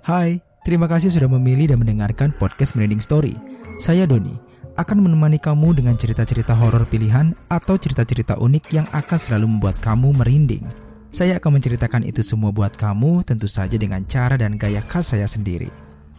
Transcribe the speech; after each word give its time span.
Hai, 0.00 0.40
terima 0.64 0.88
kasih 0.88 1.12
sudah 1.12 1.28
memilih 1.28 1.68
dan 1.68 1.84
mendengarkan 1.84 2.32
podcast 2.40 2.72
Merinding 2.72 3.04
Story. 3.04 3.36
Saya 3.76 4.08
Doni, 4.08 4.32
akan 4.80 5.04
menemani 5.04 5.36
kamu 5.36 5.76
dengan 5.76 5.92
cerita-cerita 5.92 6.56
horor 6.56 6.88
pilihan 6.88 7.36
atau 7.52 7.76
cerita-cerita 7.76 8.40
unik 8.40 8.64
yang 8.72 8.88
akan 8.96 9.18
selalu 9.20 9.44
membuat 9.44 9.76
kamu 9.84 10.16
merinding. 10.16 10.64
Saya 11.12 11.36
akan 11.36 11.60
menceritakan 11.60 12.08
itu 12.08 12.24
semua 12.24 12.48
buat 12.48 12.80
kamu 12.80 13.28
tentu 13.28 13.44
saja 13.44 13.76
dengan 13.76 14.00
cara 14.08 14.40
dan 14.40 14.56
gaya 14.56 14.80
khas 14.88 15.12
saya 15.12 15.28
sendiri. 15.28 15.68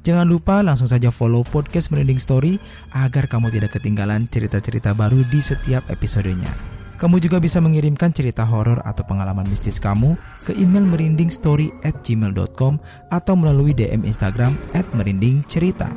Jangan 0.05 0.29
lupa 0.29 0.61
langsung 0.61 0.86
saja 0.86 1.09
follow 1.09 1.41
podcast 1.41 1.89
Merinding 1.89 2.21
Story 2.21 2.61
agar 2.93 3.25
kamu 3.25 3.50
tidak 3.50 3.82
ketinggalan 3.82 4.29
cerita-cerita 4.29 4.93
baru 4.93 5.25
di 5.25 5.41
setiap 5.41 5.89
episodenya. 5.89 6.80
Kamu 7.02 7.18
juga 7.18 7.41
bisa 7.41 7.57
mengirimkan 7.57 8.13
cerita 8.13 8.45
horor 8.45 8.77
atau 8.86 9.02
pengalaman 9.02 9.49
mistis 9.49 9.81
kamu 9.81 10.13
ke 10.45 10.54
email 10.54 10.86
merindingstory 10.86 11.73
at 11.81 11.97
gmail.com 12.05 12.77
atau 13.09 13.34
melalui 13.34 13.73
DM 13.73 14.05
Instagram 14.05 14.53
at 14.77 14.85
merindingcerita. 14.93 15.90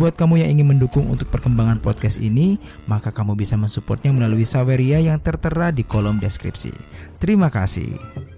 Buat 0.00 0.16
kamu 0.16 0.40
yang 0.40 0.56
ingin 0.56 0.72
mendukung 0.72 1.04
untuk 1.12 1.28
perkembangan 1.28 1.84
podcast 1.84 2.16
ini, 2.24 2.56
maka 2.88 3.12
kamu 3.12 3.36
bisa 3.36 3.60
mensupportnya 3.60 4.08
melalui 4.08 4.48
Saweria 4.48 5.04
yang 5.04 5.20
tertera 5.20 5.68
di 5.68 5.84
kolom 5.84 6.16
deskripsi. 6.16 6.72
Terima 7.20 7.52
kasih. 7.52 8.37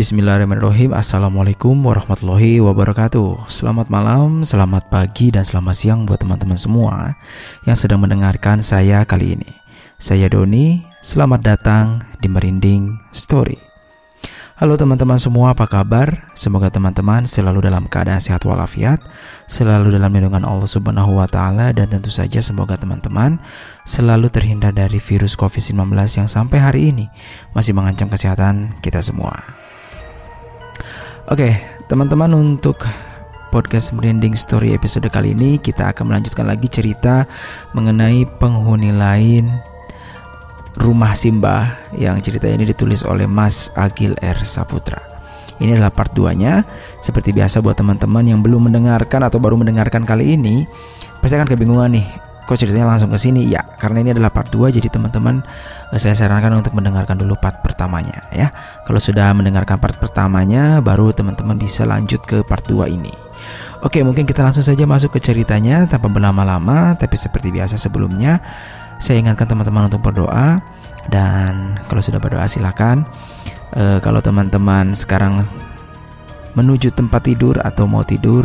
Bismillahirrahmanirrahim. 0.00 0.96
Assalamualaikum 0.96 1.76
warahmatullahi 1.84 2.56
wabarakatuh. 2.64 3.52
Selamat 3.52 3.92
malam, 3.92 4.40
selamat 4.40 4.88
pagi, 4.88 5.28
dan 5.28 5.44
selamat 5.44 5.76
siang 5.76 6.00
buat 6.08 6.16
teman-teman 6.16 6.56
semua 6.56 7.20
Yang 7.68 7.84
sedang 7.84 8.00
mendengarkan 8.00 8.64
saya 8.64 9.04
kali 9.04 9.36
ini. 9.36 9.52
Saya 10.00 10.32
Doni, 10.32 10.80
selamat 11.04 11.40
datang 11.44 12.00
di 12.16 12.32
Merinding 12.32 12.96
Story. 13.12 13.60
Halo 14.56 14.80
teman-teman 14.80 15.20
semua, 15.20 15.52
apa 15.52 15.68
kabar? 15.68 16.32
Semoga 16.32 16.72
teman-teman 16.72 17.28
selalu 17.28 17.68
dalam 17.68 17.84
keadaan 17.84 18.24
sehat 18.24 18.44
walafiat 18.48 19.04
Selalu 19.48 20.00
dalam 20.00 20.12
lindungan 20.12 20.44
Allah 20.44 20.68
subhanahu 20.68 21.16
wa 21.16 21.24
ta'ala 21.24 21.72
Dan 21.72 21.88
tentu 21.88 22.12
saja 22.12 22.44
semoga 22.44 22.76
teman-teman 22.76 23.40
selalu 23.88 24.28
terhindar 24.28 24.76
dari 24.76 25.00
virus 25.00 25.32
COVID-19 25.36 25.96
yang 25.96 26.28
sampai 26.28 26.60
hari 26.60 26.92
ini 26.92 27.08
Masih 27.56 27.72
mengancam 27.72 28.12
kesehatan 28.12 28.76
kita 28.84 29.00
semua 29.00 29.59
Oke, 31.30 31.54
teman-teman 31.86 32.26
untuk 32.34 32.82
podcast 33.54 33.94
Merinding 33.94 34.34
Story 34.34 34.74
episode 34.74 35.06
kali 35.06 35.30
ini 35.30 35.62
kita 35.62 35.94
akan 35.94 36.10
melanjutkan 36.10 36.42
lagi 36.42 36.66
cerita 36.66 37.22
mengenai 37.70 38.26
penghuni 38.26 38.90
lain 38.90 39.46
Rumah 40.74 41.14
Simba 41.14 41.86
yang 41.94 42.18
cerita 42.18 42.50
ini 42.50 42.66
ditulis 42.66 43.06
oleh 43.06 43.30
Mas 43.30 43.70
Agil 43.78 44.18
R 44.18 44.42
Saputra. 44.42 44.98
Ini 45.62 45.78
adalah 45.78 45.94
part 45.94 46.10
2-nya. 46.18 46.66
Seperti 46.98 47.30
biasa 47.30 47.62
buat 47.62 47.78
teman-teman 47.78 48.26
yang 48.26 48.42
belum 48.42 48.66
mendengarkan 48.66 49.22
atau 49.22 49.38
baru 49.38 49.54
mendengarkan 49.54 50.02
kali 50.02 50.34
ini, 50.34 50.66
pasti 51.22 51.38
akan 51.38 51.46
kebingungan 51.46 51.94
nih 51.94 52.29
kok 52.50 52.58
ceritanya 52.58 52.90
langsung 52.90 53.14
ke 53.14 53.18
sini? 53.22 53.46
Ya, 53.46 53.62
karena 53.78 54.02
ini 54.02 54.10
adalah 54.10 54.34
part 54.34 54.50
2 54.50 54.74
jadi 54.74 54.90
teman-teman 54.90 55.38
eh, 55.94 56.00
saya 56.02 56.18
sarankan 56.18 56.50
untuk 56.58 56.74
mendengarkan 56.74 57.14
dulu 57.14 57.38
part 57.38 57.62
pertamanya 57.62 58.26
ya. 58.34 58.50
Kalau 58.82 58.98
sudah 58.98 59.30
mendengarkan 59.30 59.78
part 59.78 60.02
pertamanya 60.02 60.82
baru 60.82 61.14
teman-teman 61.14 61.54
bisa 61.54 61.86
lanjut 61.86 62.18
ke 62.26 62.42
part 62.42 62.66
2 62.66 62.90
ini. 62.90 63.14
Oke, 63.86 64.02
mungkin 64.02 64.26
kita 64.26 64.42
langsung 64.42 64.66
saja 64.66 64.82
masuk 64.82 65.14
ke 65.14 65.22
ceritanya 65.22 65.86
tanpa 65.86 66.10
berlama-lama, 66.10 66.98
tapi 66.98 67.14
seperti 67.14 67.54
biasa 67.54 67.78
sebelumnya 67.78 68.42
saya 69.00 69.22
ingatkan 69.22 69.48
teman-teman 69.48 69.88
untuk 69.88 70.04
berdoa 70.04 70.60
dan 71.08 71.80
kalau 71.88 72.04
sudah 72.04 72.20
berdoa 72.20 72.44
silakan 72.44 73.08
e, 73.72 73.96
kalau 74.04 74.20
teman-teman 74.20 74.92
sekarang 74.92 75.40
menuju 76.52 76.92
tempat 76.92 77.24
tidur 77.24 77.56
atau 77.64 77.88
mau 77.88 78.04
tidur 78.04 78.44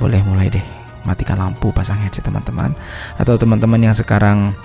boleh 0.00 0.24
mulai 0.24 0.48
deh 0.48 0.83
matikan 1.04 1.38
lampu, 1.38 1.70
pasang 1.70 2.00
headset 2.00 2.24
teman-teman. 2.26 2.74
Atau 3.20 3.38
teman-teman 3.38 3.80
yang 3.80 3.94
sekarang 3.94 4.56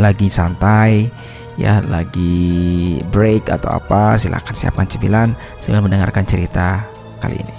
lagi 0.00 0.32
santai, 0.32 1.12
ya 1.60 1.84
lagi 1.84 2.98
break 3.12 3.52
atau 3.52 3.70
apa, 3.76 4.16
silahkan 4.16 4.56
siapkan 4.56 4.88
cemilan 4.88 5.36
sambil 5.60 5.84
mendengarkan 5.84 6.24
cerita 6.24 6.88
kali 7.20 7.38
ini. 7.38 7.58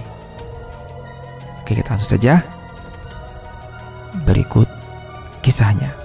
Oke, 1.63 1.79
kita 1.79 1.95
langsung 1.95 2.19
saja. 2.19 2.43
Berikut 4.27 4.67
kisahnya. 5.39 6.02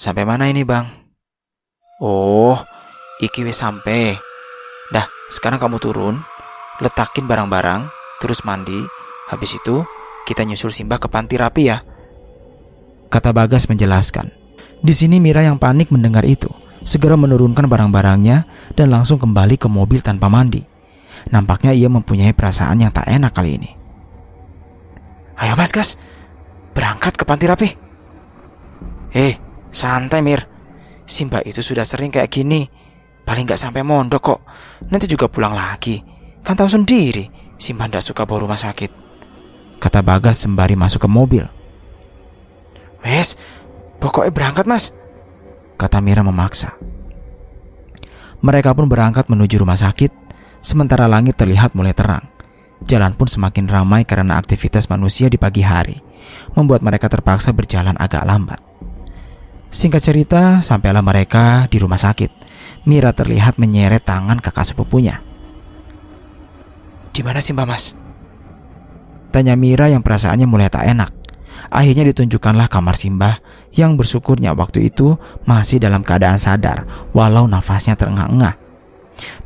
Sampai 0.00 0.24
mana 0.24 0.48
ini 0.48 0.64
bang? 0.64 0.88
Oh, 2.00 2.56
iki 3.20 3.44
wis 3.44 3.60
sampai. 3.60 4.16
Dah, 4.88 5.04
sekarang 5.28 5.60
kamu 5.60 5.76
turun, 5.76 6.24
letakin 6.80 7.28
barang-barang, 7.28 7.92
terus 8.16 8.40
mandi. 8.48 8.80
Habis 9.28 9.60
itu, 9.60 9.84
kita 10.24 10.48
nyusul 10.48 10.72
Simbah 10.72 10.96
ke 10.96 11.12
panti 11.12 11.36
rapi 11.36 11.68
ya. 11.68 11.84
Kata 13.12 13.36
Bagas 13.36 13.68
menjelaskan. 13.68 14.32
Di 14.80 14.96
sini 14.96 15.20
Mira 15.20 15.44
yang 15.44 15.60
panik 15.60 15.92
mendengar 15.92 16.24
itu, 16.24 16.48
segera 16.80 17.20
menurunkan 17.20 17.68
barang-barangnya 17.68 18.48
dan 18.80 18.88
langsung 18.88 19.20
kembali 19.20 19.60
ke 19.60 19.68
mobil 19.68 20.00
tanpa 20.00 20.32
mandi. 20.32 20.64
Nampaknya 21.28 21.76
ia 21.76 21.92
mempunyai 21.92 22.32
perasaan 22.32 22.80
yang 22.80 22.88
tak 22.88 23.04
enak 23.04 23.36
kali 23.36 23.60
ini. 23.60 23.70
Ayo 25.36 25.52
mas 25.60 25.68
gas, 25.68 26.00
berangkat 26.72 27.20
ke 27.20 27.28
panti 27.28 27.44
rapi. 27.44 27.68
Eh, 29.12 29.49
Santai 29.70 30.20
Mir. 30.20 30.42
Simba 31.06 31.42
itu 31.42 31.62
sudah 31.62 31.86
sering 31.86 32.10
kayak 32.10 32.30
gini. 32.30 32.66
Paling 33.26 33.46
gak 33.46 33.58
sampai 33.58 33.86
mondok 33.86 34.22
kok. 34.22 34.40
Nanti 34.90 35.06
juga 35.06 35.30
pulang 35.30 35.54
lagi. 35.54 36.02
Kan 36.42 36.56
tahu 36.56 36.72
sendiri 36.72 37.28
Simba 37.60 37.84
ndak 37.84 38.00
suka 38.00 38.24
bawa 38.24 38.48
rumah 38.48 38.56
sakit. 38.56 38.90
Kata 39.76 40.00
Bagas 40.00 40.40
sembari 40.40 40.74
masuk 40.76 41.04
ke 41.04 41.08
mobil. 41.08 41.44
Wes 43.04 43.36
Pokoknya 44.00 44.32
berangkat 44.32 44.64
mas. 44.64 44.96
Kata 45.76 46.00
Mira 46.00 46.24
memaksa. 46.24 46.72
Mereka 48.40 48.72
pun 48.72 48.88
berangkat 48.88 49.28
menuju 49.28 49.60
rumah 49.60 49.76
sakit 49.76 50.08
Sementara 50.64 51.04
langit 51.04 51.36
terlihat 51.36 51.76
mulai 51.76 51.92
terang. 51.92 52.24
Jalan 52.88 53.12
pun 53.12 53.28
semakin 53.28 53.68
ramai 53.68 54.08
karena 54.08 54.40
aktivitas 54.40 54.88
manusia 54.88 55.28
di 55.28 55.36
pagi 55.36 55.60
hari 55.60 56.00
Membuat 56.56 56.80
mereka 56.80 57.12
terpaksa 57.12 57.52
berjalan 57.52 57.92
agak 58.00 58.24
lambat 58.24 58.69
Singkat 59.70 60.02
cerita, 60.02 60.42
sampailah 60.66 60.98
mereka 60.98 61.70
di 61.70 61.78
rumah 61.78 61.98
sakit. 61.98 62.30
Mira 62.90 63.14
terlihat 63.14 63.54
menyeret 63.62 64.02
tangan 64.02 64.42
kakak 64.42 64.66
sepupunya. 64.66 65.22
Di 67.14 67.22
mana 67.22 67.38
sih 67.38 67.54
Mbak 67.54 67.66
Mas? 67.70 67.94
Tanya 69.30 69.54
Mira 69.54 69.86
yang 69.86 70.02
perasaannya 70.02 70.50
mulai 70.50 70.66
tak 70.66 70.90
enak. 70.90 71.14
Akhirnya 71.70 72.02
ditunjukkanlah 72.10 72.66
kamar 72.66 72.98
Simbah 72.98 73.38
yang 73.70 73.94
bersyukurnya 73.94 74.58
waktu 74.58 74.90
itu 74.90 75.14
masih 75.46 75.78
dalam 75.78 76.02
keadaan 76.02 76.40
sadar 76.40 76.88
walau 77.14 77.46
nafasnya 77.46 77.94
terengah-engah. 77.94 78.58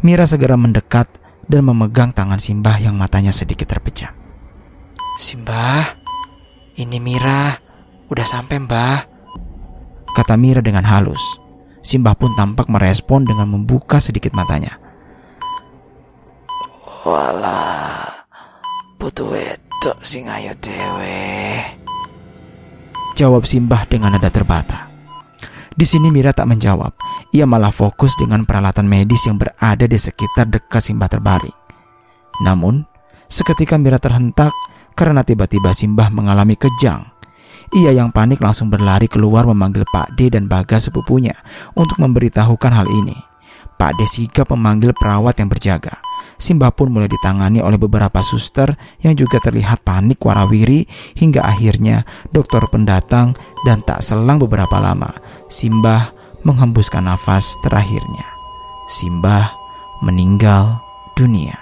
Mira 0.00 0.24
segera 0.24 0.56
mendekat 0.56 1.10
dan 1.44 1.68
memegang 1.68 2.16
tangan 2.16 2.40
Simbah 2.40 2.80
yang 2.80 2.96
matanya 2.96 3.34
sedikit 3.34 3.68
terpecah. 3.68 4.16
Simbah, 5.20 6.00
ini 6.80 6.96
Mira, 6.96 7.60
udah 8.08 8.24
sampai 8.24 8.56
Mbah 8.62 9.13
kata 10.14 10.38
Mira 10.38 10.62
dengan 10.62 10.86
halus. 10.86 11.20
Simbah 11.84 12.16
pun 12.16 12.32
tampak 12.38 12.70
merespon 12.70 13.28
dengan 13.28 13.50
membuka 13.50 14.00
sedikit 14.00 14.32
matanya. 14.32 14.80
Walah, 17.04 18.24
butuh 18.96 19.28
wedok 19.28 20.00
sing 20.00 20.24
ayo 20.30 20.56
dewe. 20.62 21.60
Jawab 23.14 23.44
Simbah 23.44 23.84
dengan 23.84 24.16
nada 24.16 24.32
terbata. 24.32 24.88
Di 25.74 25.84
sini 25.86 26.10
Mira 26.10 26.34
tak 26.34 26.50
menjawab. 26.50 26.94
Ia 27.34 27.44
malah 27.44 27.74
fokus 27.74 28.14
dengan 28.14 28.46
peralatan 28.46 28.86
medis 28.86 29.26
yang 29.26 29.38
berada 29.38 29.84
di 29.86 29.98
sekitar 29.98 30.48
dekat 30.48 30.82
Simbah 30.82 31.10
terbaring. 31.10 31.54
Namun, 32.42 32.82
seketika 33.30 33.78
Mira 33.78 34.02
terhentak 34.02 34.50
karena 34.98 35.22
tiba-tiba 35.22 35.70
Simbah 35.70 36.10
mengalami 36.10 36.58
kejang. 36.58 37.13
Ia 37.72 37.96
yang 37.96 38.12
panik 38.12 38.44
langsung 38.44 38.68
berlari 38.68 39.08
keluar 39.08 39.48
memanggil 39.48 39.88
Pak 39.88 40.18
D 40.18 40.28
dan 40.28 40.50
Bagas 40.50 40.92
sepupunya 40.92 41.32
untuk 41.72 41.96
memberitahukan 42.02 42.72
hal 42.74 42.86
ini. 42.90 43.16
Pak 43.80 43.96
D 43.98 44.06
sigap 44.06 44.52
memanggil 44.52 44.92
perawat 44.94 45.40
yang 45.40 45.48
berjaga. 45.48 45.98
Simbah 46.34 46.74
pun 46.74 46.90
mulai 46.90 47.06
ditangani 47.06 47.62
oleh 47.62 47.78
beberapa 47.78 48.22
suster 48.22 48.74
yang 49.02 49.14
juga 49.14 49.38
terlihat 49.38 49.86
panik 49.86 50.18
warawiri 50.18 50.86
hingga 51.14 51.46
akhirnya 51.46 52.02
dokter 52.34 52.62
pendatang 52.70 53.38
dan 53.62 53.78
tak 53.86 54.02
selang 54.02 54.42
beberapa 54.42 54.82
lama 54.82 55.14
Simbah 55.46 56.10
menghembuskan 56.42 57.06
nafas 57.06 57.56
terakhirnya. 57.62 58.26
Simbah 58.90 59.54
meninggal 60.04 60.82
dunia. 61.16 61.56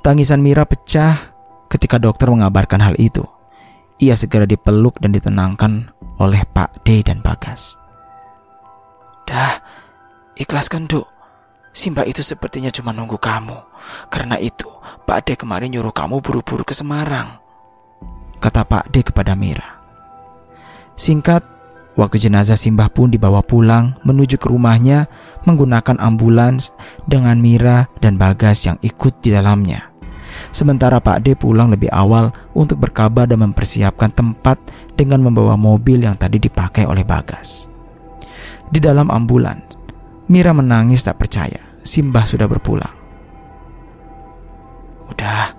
Tangisan 0.00 0.40
Mira 0.40 0.64
pecah 0.64 1.18
ketika 1.68 2.00
dokter 2.00 2.30
mengabarkan 2.30 2.80
hal 2.80 2.96
itu. 2.96 3.24
Ia 4.00 4.16
segera 4.16 4.48
dipeluk 4.48 4.96
dan 4.96 5.12
ditenangkan 5.12 5.92
oleh 6.16 6.40
Pak 6.48 6.88
D 6.88 7.04
dan 7.04 7.20
Bagas. 7.20 7.76
Dah, 9.28 9.60
ikhlaskan 10.40 10.88
duk. 10.88 11.04
Simba 11.70 12.08
itu 12.08 12.24
sepertinya 12.24 12.72
cuma 12.72 12.96
nunggu 12.96 13.20
kamu. 13.20 13.60
Karena 14.08 14.40
itu, 14.40 14.66
Pak 15.04 15.28
D 15.28 15.36
kemarin 15.36 15.68
nyuruh 15.68 15.92
kamu 15.92 16.24
buru-buru 16.24 16.64
ke 16.64 16.72
Semarang. 16.72 17.38
Kata 18.40 18.64
Pak 18.64 18.88
D 18.88 19.04
kepada 19.04 19.36
Mira. 19.36 19.78
Singkat, 20.96 21.44
waktu 21.92 22.16
jenazah 22.16 22.56
Simbah 22.56 22.88
pun 22.88 23.12
dibawa 23.12 23.44
pulang 23.44 24.00
menuju 24.02 24.40
ke 24.40 24.48
rumahnya 24.48 25.12
menggunakan 25.44 26.00
ambulans 26.00 26.72
dengan 27.04 27.36
Mira 27.36 27.92
dan 28.00 28.16
Bagas 28.16 28.64
yang 28.64 28.80
ikut 28.80 29.20
di 29.20 29.30
dalamnya. 29.30 29.89
Sementara 30.50 30.98
Pak 30.98 31.24
D 31.24 31.38
pulang 31.38 31.70
lebih 31.70 31.90
awal 31.92 32.30
untuk 32.54 32.82
berkabar 32.82 33.26
dan 33.26 33.42
mempersiapkan 33.44 34.10
tempat 34.12 34.60
dengan 34.94 35.22
membawa 35.24 35.54
mobil 35.58 36.06
yang 36.06 36.14
tadi 36.14 36.38
dipakai 36.38 36.86
oleh 36.86 37.02
Bagas. 37.02 37.70
Di 38.70 38.78
dalam 38.78 39.10
ambulan, 39.10 39.70
Mira 40.30 40.54
menangis 40.54 41.02
tak 41.02 41.18
percaya 41.18 41.58
Simbah 41.82 42.22
sudah 42.22 42.46
berpulang. 42.46 42.94
Udah, 45.10 45.58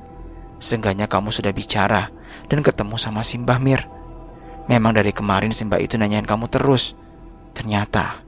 seenggaknya 0.63 1.11
kamu 1.11 1.27
sudah 1.27 1.51
bicara 1.51 2.07
dan 2.47 2.63
ketemu 2.63 2.95
sama 2.95 3.19
Simbah 3.19 3.59
Mir. 3.59 3.83
Memang 4.71 4.95
dari 4.95 5.11
kemarin 5.11 5.51
Simbah 5.51 5.83
itu 5.83 5.99
nanyain 5.99 6.23
kamu 6.23 6.47
terus. 6.47 6.95
Ternyata 7.51 8.23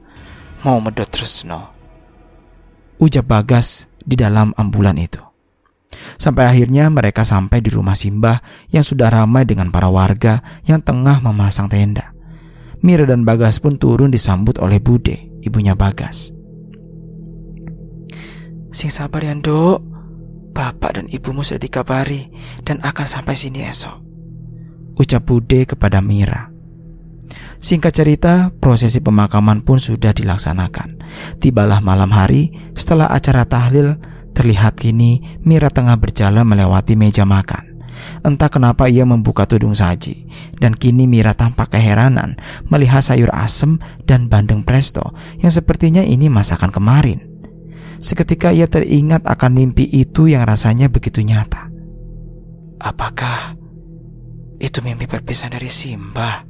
mau 0.68 0.84
medot 0.84 1.08
terus 1.08 1.48
no. 1.48 1.72
Ucap 3.00 3.24
Bagas 3.24 3.88
di 4.04 4.20
dalam 4.20 4.52
ambulan 4.60 5.00
itu. 5.00 5.23
Sampai 6.16 6.48
akhirnya 6.48 6.88
mereka 6.88 7.26
sampai 7.26 7.60
di 7.60 7.70
rumah 7.72 7.98
Simbah 7.98 8.42
yang 8.70 8.86
sudah 8.86 9.10
ramai 9.10 9.44
dengan 9.44 9.68
para 9.74 9.90
warga 9.90 10.42
yang 10.64 10.80
tengah 10.80 11.20
memasang 11.20 11.66
tenda. 11.68 12.14
Mira 12.84 13.08
dan 13.08 13.24
Bagas 13.24 13.64
pun 13.64 13.80
turun 13.80 14.12
disambut 14.12 14.60
oleh 14.60 14.76
Bude, 14.76 15.32
ibunya 15.40 15.72
Bagas. 15.72 16.36
Sing 18.74 18.90
sabar 18.90 19.22
ya 19.22 19.32
dok, 19.38 19.80
bapak 20.52 21.00
dan 21.00 21.06
ibumu 21.08 21.46
sudah 21.46 21.62
dikabari 21.62 22.28
dan 22.66 22.82
akan 22.82 23.06
sampai 23.06 23.38
sini 23.38 23.64
esok. 23.64 23.96
Ucap 25.00 25.24
Bude 25.24 25.64
kepada 25.64 26.02
Mira. 26.04 26.54
Singkat 27.64 27.92
cerita, 27.96 28.52
prosesi 28.60 29.00
pemakaman 29.00 29.64
pun 29.64 29.80
sudah 29.80 30.12
dilaksanakan. 30.12 31.00
Tibalah 31.40 31.80
malam 31.80 32.12
hari 32.12 32.52
setelah 32.76 33.08
acara 33.08 33.48
tahlil 33.48 33.96
Terlihat 34.34 34.76
kini 34.76 35.40
Mira 35.46 35.70
tengah 35.70 35.96
berjalan 35.96 36.42
melewati 36.42 36.98
meja 36.98 37.22
makan. 37.22 37.74
Entah 38.26 38.50
kenapa 38.50 38.90
ia 38.90 39.06
membuka 39.06 39.46
tudung 39.46 39.70
saji 39.70 40.26
Dan 40.58 40.74
kini 40.74 41.06
Mira 41.06 41.30
tampak 41.30 41.78
keheranan 41.78 42.34
Melihat 42.66 43.06
sayur 43.06 43.30
asem 43.30 43.78
dan 44.02 44.26
bandeng 44.26 44.66
presto 44.66 45.14
Yang 45.38 45.62
sepertinya 45.62 46.02
ini 46.02 46.26
masakan 46.26 46.74
kemarin 46.74 47.22
Seketika 48.02 48.50
ia 48.50 48.66
teringat 48.66 49.22
akan 49.30 49.54
mimpi 49.54 49.86
itu 49.94 50.26
yang 50.26 50.42
rasanya 50.42 50.90
begitu 50.90 51.22
nyata 51.22 51.70
Apakah 52.82 53.54
itu 54.58 54.80
mimpi 54.82 55.04
perpisahan 55.04 55.56
dari 55.56 55.70
Simba? 55.70 56.44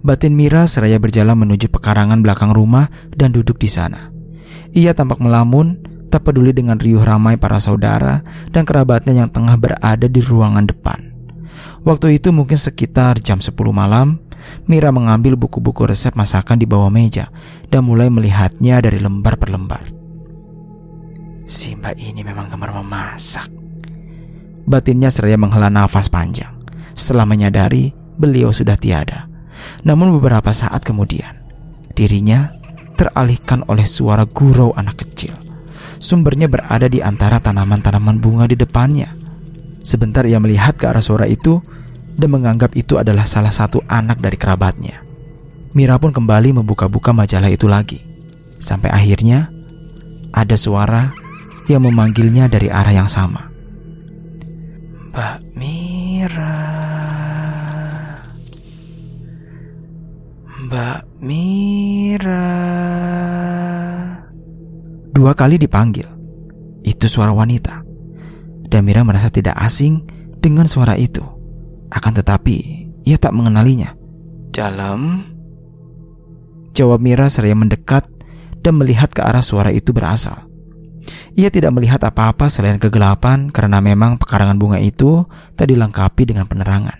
Batin 0.00 0.32
Mira 0.32 0.64
seraya 0.64 0.96
berjalan 0.96 1.36
menuju 1.36 1.68
pekarangan 1.68 2.24
belakang 2.24 2.56
rumah 2.56 2.88
dan 3.12 3.36
duduk 3.36 3.60
di 3.60 3.68
sana. 3.68 4.08
Ia 4.72 4.96
tampak 4.96 5.20
melamun 5.20 5.89
tak 6.10 6.26
peduli 6.26 6.50
dengan 6.50 6.76
riuh 6.76 7.00
ramai 7.00 7.38
para 7.38 7.62
saudara 7.62 8.26
dan 8.50 8.66
kerabatnya 8.66 9.24
yang 9.24 9.30
tengah 9.30 9.54
berada 9.54 10.10
di 10.10 10.20
ruangan 10.20 10.66
depan. 10.66 11.14
Waktu 11.86 12.20
itu 12.20 12.34
mungkin 12.34 12.58
sekitar 12.58 13.22
jam 13.22 13.38
10 13.40 13.54
malam, 13.70 14.20
Mira 14.66 14.90
mengambil 14.94 15.36
buku-buku 15.36 15.88
resep 15.88 16.14
masakan 16.16 16.60
di 16.60 16.66
bawah 16.66 16.88
meja 16.88 17.28
dan 17.68 17.84
mulai 17.86 18.08
melihatnya 18.08 18.80
dari 18.80 18.98
lembar 19.02 19.36
per 19.36 19.50
lembar. 19.52 19.84
Simba 21.44 21.90
ini 21.98 22.22
memang 22.22 22.46
gemar 22.46 22.70
memasak. 22.78 23.50
Batinnya 24.70 25.10
seraya 25.10 25.34
menghela 25.34 25.66
nafas 25.66 26.06
panjang 26.06 26.62
setelah 26.94 27.26
menyadari 27.26 27.90
beliau 28.14 28.54
sudah 28.54 28.78
tiada. 28.78 29.26
Namun 29.82 30.14
beberapa 30.16 30.54
saat 30.54 30.86
kemudian, 30.86 31.42
dirinya 31.92 32.54
teralihkan 32.94 33.66
oleh 33.66 33.84
suara 33.84 34.24
gurau 34.24 34.70
anak 34.78 35.02
kecil. 35.04 35.34
Sumbernya 36.00 36.48
berada 36.48 36.88
di 36.88 37.04
antara 37.04 37.36
tanaman-tanaman 37.44 38.24
bunga 38.24 38.48
di 38.48 38.56
depannya. 38.56 39.12
Sebentar 39.84 40.24
ia 40.24 40.40
melihat 40.40 40.72
ke 40.80 40.88
arah 40.88 41.04
suara 41.04 41.28
itu 41.28 41.60
dan 42.16 42.32
menganggap 42.32 42.72
itu 42.72 42.96
adalah 42.96 43.28
salah 43.28 43.52
satu 43.52 43.84
anak 43.84 44.16
dari 44.16 44.40
kerabatnya. 44.40 45.04
Mira 45.76 46.00
pun 46.00 46.10
kembali 46.10 46.56
membuka-buka 46.56 47.12
majalah 47.12 47.52
itu 47.52 47.68
lagi. 47.68 48.00
Sampai 48.56 48.88
akhirnya 48.88 49.52
ada 50.32 50.56
suara 50.56 51.12
yang 51.68 51.84
memanggilnya 51.84 52.48
dari 52.48 52.72
arah 52.72 52.96
yang 52.96 53.10
sama. 53.10 53.52
Mbak 55.12 55.36
Mira. 55.54 56.58
Mbak 60.64 61.00
Mira. 61.20 62.69
Dua 65.20 65.36
kali 65.36 65.60
dipanggil. 65.60 66.08
Itu 66.80 67.04
suara 67.04 67.36
wanita. 67.36 67.84
Dan 68.64 68.88
Mira 68.88 69.04
merasa 69.04 69.28
tidak 69.28 69.52
asing 69.60 70.00
dengan 70.40 70.64
suara 70.64 70.96
itu. 70.96 71.20
Akan 71.92 72.16
tetapi, 72.16 72.88
ia 73.04 73.20
tak 73.20 73.36
mengenalinya. 73.36 73.92
Dalam? 74.48 75.28
Jawab 76.72 77.04
Mira 77.04 77.28
seraya 77.28 77.52
mendekat 77.52 78.08
dan 78.64 78.80
melihat 78.80 79.12
ke 79.12 79.20
arah 79.20 79.44
suara 79.44 79.68
itu 79.68 79.92
berasal. 79.92 80.48
Ia 81.36 81.52
tidak 81.52 81.76
melihat 81.76 82.00
apa-apa 82.00 82.48
selain 82.48 82.80
kegelapan 82.80 83.52
karena 83.52 83.84
memang 83.84 84.16
pekarangan 84.16 84.56
bunga 84.56 84.80
itu 84.80 85.28
tak 85.52 85.68
dilengkapi 85.68 86.32
dengan 86.32 86.48
penerangan. 86.48 86.96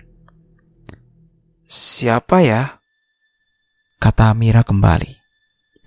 Siapa 1.64 2.44
ya? 2.44 2.84
Kata 3.96 4.36
Mira 4.36 4.60
kembali. 4.60 5.08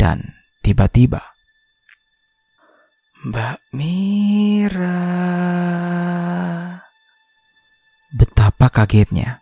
Dan 0.01 0.33
tiba-tiba 0.65 1.32
Mbak 3.23 3.71
Mira. 3.71 4.99
Betapa 8.11 8.67
kagetnya. 8.67 9.39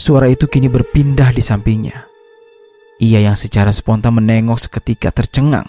Suara 0.00 0.24
itu 0.32 0.48
kini 0.48 0.72
berpindah 0.72 1.28
di 1.28 1.44
sampingnya. 1.44 2.08
Ia 2.96 3.20
yang 3.20 3.36
secara 3.36 3.76
spontan 3.76 4.16
menengok 4.16 4.56
seketika 4.56 5.12
tercengang 5.12 5.68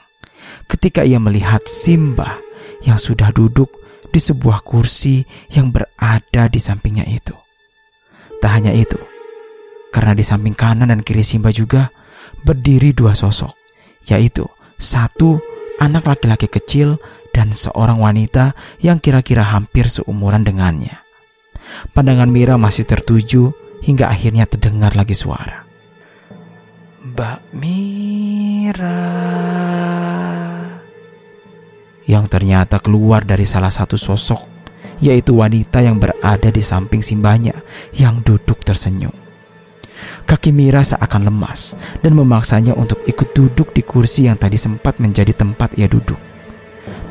ketika 0.71 1.03
ia 1.03 1.19
melihat 1.19 1.67
Simba 1.67 2.39
yang 2.87 2.95
sudah 2.95 3.35
duduk 3.35 3.67
di 4.15 4.23
sebuah 4.23 4.63
kursi 4.63 5.27
yang 5.51 5.75
berada 5.75 6.47
di 6.47 6.59
sampingnya 6.63 7.03
itu. 7.03 7.35
Tak 8.39 8.63
hanya 8.63 8.71
itu, 8.71 8.95
karena 9.91 10.15
di 10.15 10.23
samping 10.23 10.55
kanan 10.55 10.87
dan 10.87 11.03
kiri 11.03 11.19
Simba 11.19 11.51
juga 11.51 11.91
berdiri 12.47 12.95
dua 12.95 13.11
sosok, 13.11 13.51
yaitu 14.07 14.47
satu 14.79 15.43
anak 15.81 16.05
laki-laki 16.05 16.45
kecil 16.45 17.01
dan 17.31 17.55
seorang 17.55 17.99
wanita 17.99 18.53
yang 18.83 18.99
kira-kira 18.99 19.43
hampir 19.43 19.87
seumuran 19.87 20.43
dengannya. 20.43 21.03
Pandangan 21.95 22.29
Mira 22.31 22.55
masih 22.59 22.83
tertuju 22.87 23.55
hingga 23.83 24.11
akhirnya 24.11 24.45
terdengar 24.45 24.93
lagi 24.93 25.15
suara. 25.15 25.65
Mbak 27.01 27.39
Mira. 27.57 29.03
Yang 32.05 32.25
ternyata 32.27 32.77
keluar 32.83 33.23
dari 33.23 33.47
salah 33.47 33.71
satu 33.71 33.95
sosok, 33.95 34.45
yaitu 35.01 35.33
wanita 35.33 35.81
yang 35.81 35.97
berada 35.97 36.49
di 36.53 36.61
samping 36.61 37.01
simbanya 37.01 37.63
yang 37.95 38.21
duduk 38.21 38.61
tersenyum. 38.61 39.13
Kaki 40.25 40.49
Mira 40.49 40.81
seakan 40.81 41.29
lemas 41.29 41.77
dan 42.01 42.17
memaksanya 42.17 42.73
untuk 42.73 43.01
ikut 43.05 43.33
duduk 43.37 43.73
di 43.73 43.85
kursi 43.85 44.25
yang 44.25 44.37
tadi 44.37 44.57
sempat 44.57 44.97
menjadi 44.97 45.33
tempat 45.33 45.77
ia 45.77 45.85
duduk. 45.85 46.30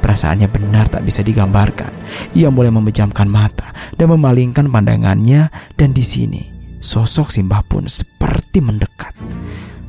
Perasaannya 0.01 0.49
benar 0.49 0.89
tak 0.89 1.05
bisa 1.05 1.21
digambarkan. 1.21 1.93
Ia 2.33 2.49
mulai 2.49 2.73
memejamkan 2.73 3.29
mata 3.29 3.71
dan 3.95 4.09
memalingkan 4.09 4.67
pandangannya 4.73 5.53
dan 5.77 5.93
di 5.93 6.03
sini 6.03 6.43
sosok 6.81 7.29
Simbah 7.29 7.61
pun 7.63 7.85
seperti 7.87 8.65
mendekat. 8.65 9.13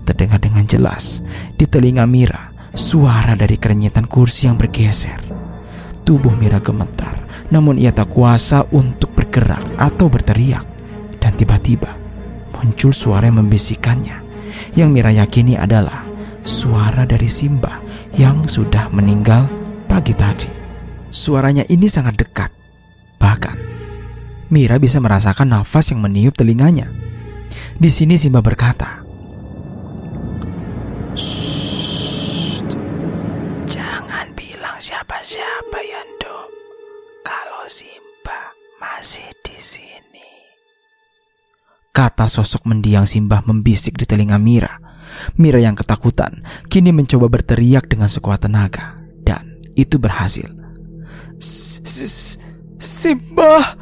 Terdengar 0.04 0.44
dengan 0.44 0.68
jelas 0.68 1.24
di 1.56 1.64
telinga 1.64 2.04
Mira 2.04 2.52
suara 2.76 3.34
dari 3.34 3.56
kerenyitan 3.56 4.06
kursi 4.06 4.52
yang 4.52 4.60
bergeser. 4.60 5.18
Tubuh 6.04 6.36
Mira 6.36 6.60
gemetar, 6.60 7.48
namun 7.54 7.80
ia 7.80 7.96
tak 7.96 8.12
kuasa 8.12 8.68
untuk 8.76 9.16
bergerak 9.16 9.80
atau 9.80 10.12
berteriak. 10.12 10.68
Dan 11.22 11.38
tiba-tiba 11.38 11.96
muncul 12.60 12.92
suara 12.92 13.32
yang 13.32 13.40
membisikkannya. 13.40 14.28
Yang 14.76 14.90
Mira 14.92 15.12
yakini 15.16 15.56
adalah 15.56 16.04
suara 16.44 17.08
dari 17.08 17.30
Simbah 17.30 17.80
yang 18.18 18.50
sudah 18.50 18.90
meninggal 18.92 19.61
pagi 19.92 20.16
tadi. 20.16 20.48
Suaranya 21.12 21.68
ini 21.68 21.92
sangat 21.92 22.16
dekat. 22.16 22.48
Bahkan, 23.20 23.58
Mira 24.48 24.80
bisa 24.80 25.04
merasakan 25.04 25.52
nafas 25.52 25.92
yang 25.92 26.00
meniup 26.00 26.32
telinganya. 26.32 26.88
Di 27.76 27.92
sini 27.92 28.16
Simba 28.16 28.40
berkata, 28.40 29.04
Jangan 33.68 34.32
bilang 34.32 34.80
siapa-siapa 34.80 35.80
ya, 35.84 36.00
Dok. 36.24 36.48
Kalau 37.28 37.68
Simba 37.68 38.56
masih 38.80 39.28
di 39.44 39.60
sini. 39.60 40.32
Kata 41.92 42.32
sosok 42.32 42.64
mendiang 42.64 43.04
Simbah 43.04 43.44
membisik 43.44 44.00
di 44.00 44.08
telinga 44.08 44.40
Mira. 44.40 44.80
Mira 45.36 45.60
yang 45.60 45.76
ketakutan 45.76 46.40
kini 46.72 46.96
mencoba 46.96 47.28
berteriak 47.28 47.92
dengan 47.92 48.08
sekuat 48.08 48.48
tenaga 48.48 49.01
itu 49.76 49.98
berhasil. 49.98 50.48
Simbah! 52.82 53.78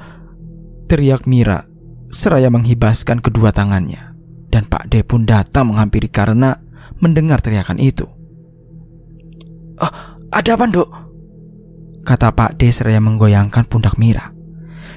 Teriak 0.90 1.30
Mira 1.30 1.70
seraya 2.10 2.50
menghibaskan 2.50 3.22
kedua 3.22 3.54
tangannya. 3.54 4.18
Dan 4.50 4.66
Pak 4.66 4.90
D 4.90 5.06
pun 5.06 5.30
datang 5.30 5.70
menghampiri 5.70 6.10
karena 6.10 6.58
mendengar 6.98 7.38
teriakan 7.38 7.78
itu. 7.78 8.10
Oh, 9.78 9.94
ada 10.34 10.58
apa, 10.58 10.66
Dok? 10.66 10.90
Kata 12.02 12.34
Pak 12.34 12.58
D 12.58 12.74
seraya 12.74 12.98
menggoyangkan 12.98 13.70
pundak 13.70 14.02
Mira. 14.02 14.34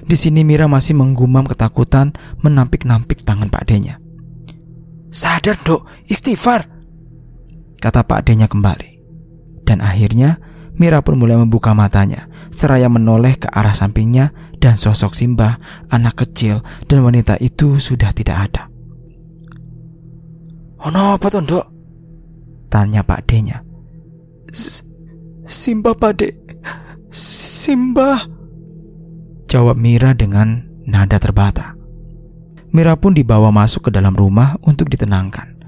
Di 0.02 0.16
sini 0.16 0.40
Mira 0.42 0.66
masih 0.72 0.96
menggumam 0.96 1.44
ketakutan 1.44 2.16
menampik-nampik 2.40 3.22
tangan 3.28 3.52
Pak 3.52 3.68
D-nya. 3.68 4.00
Sadar, 5.12 5.60
Dok, 5.60 5.84
istighfar. 6.08 6.64
Kata 7.76 8.00
Pak 8.08 8.24
D-nya 8.24 8.48
kembali. 8.48 9.04
Dan 9.68 9.84
akhirnya 9.84 10.40
Mira 10.80 11.04
pun 11.04 11.20
mulai 11.20 11.36
membuka 11.36 11.76
matanya, 11.76 12.32
seraya 12.48 12.88
menoleh 12.88 13.36
ke 13.36 13.48
arah 13.52 13.76
sampingnya 13.76 14.32
dan 14.56 14.80
sosok 14.80 15.12
Simbah, 15.12 15.60
anak 15.92 16.24
kecil 16.24 16.64
dan 16.88 17.04
wanita 17.04 17.36
itu 17.40 17.76
sudah 17.76 18.08
tidak 18.16 18.50
ada. 18.50 18.62
Oh 20.82 20.90
no, 20.90 21.14
apa 21.14 21.28
tuh, 21.28 21.44
dok? 21.44 21.66
Tanya 22.72 23.04
Pak 23.04 23.20
D-nya. 23.28 23.60
Simbah, 25.44 25.94
Pak 25.94 26.12
D. 26.18 26.20
Simbah. 27.12 28.26
Jawab 29.46 29.76
Mira 29.76 30.16
dengan 30.16 30.64
nada 30.88 31.20
terbata. 31.20 31.76
Mira 32.72 32.96
pun 32.96 33.12
dibawa 33.12 33.52
masuk 33.52 33.88
ke 33.88 33.90
dalam 33.92 34.16
rumah 34.16 34.56
untuk 34.64 34.88
ditenangkan. 34.88 35.60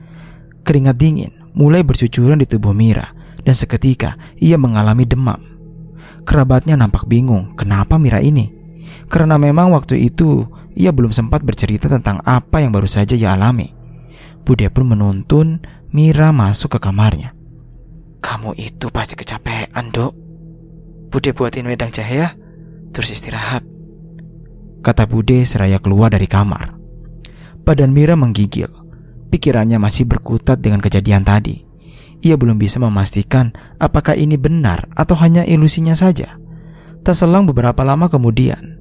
Keringat 0.64 0.96
dingin 0.96 1.32
mulai 1.52 1.84
bercucuran 1.84 2.40
di 2.40 2.48
tubuh 2.48 2.72
Mira 2.72 3.12
dan 3.44 3.54
seketika 3.54 4.16
ia 4.40 4.56
mengalami 4.56 5.04
demam. 5.04 5.38
Kerabatnya 6.24 6.80
nampak 6.80 7.04
bingung 7.04 7.52
kenapa 7.54 8.00
Mira 8.00 8.18
ini. 8.24 8.50
Karena 9.12 9.36
memang 9.36 9.70
waktu 9.76 10.00
itu 10.00 10.48
ia 10.72 10.90
belum 10.90 11.12
sempat 11.12 11.44
bercerita 11.44 11.86
tentang 11.86 12.24
apa 12.24 12.64
yang 12.64 12.72
baru 12.72 12.88
saja 12.88 13.14
ia 13.14 13.36
alami. 13.36 13.70
Bude 14.42 14.72
pun 14.72 14.88
menuntun 14.88 15.60
Mira 15.94 16.34
masuk 16.34 16.74
ke 16.74 16.78
kamarnya. 16.82 17.36
Kamu 18.24 18.56
itu 18.56 18.88
pasti 18.90 19.14
kecapean, 19.14 19.92
dok. 19.92 20.16
Bude 21.12 21.30
buatin 21.36 21.68
wedang 21.70 21.92
jahe 21.92 22.24
ya, 22.24 22.34
terus 22.90 23.14
istirahat. 23.14 23.62
Kata 24.82 25.06
Bude 25.06 25.44
seraya 25.46 25.78
keluar 25.78 26.10
dari 26.10 26.26
kamar. 26.26 26.74
Badan 27.62 27.94
Mira 27.94 28.16
menggigil. 28.18 28.68
Pikirannya 29.30 29.78
masih 29.78 30.08
berkutat 30.08 30.58
dengan 30.58 30.82
kejadian 30.82 31.22
tadi 31.22 31.73
ia 32.24 32.40
belum 32.40 32.56
bisa 32.56 32.80
memastikan 32.80 33.52
apakah 33.76 34.16
ini 34.16 34.40
benar 34.40 34.88
atau 34.96 35.12
hanya 35.20 35.44
ilusinya 35.44 35.92
saja. 35.92 36.40
Tak 37.04 37.12
selang 37.12 37.44
beberapa 37.44 37.84
lama 37.84 38.08
kemudian, 38.08 38.80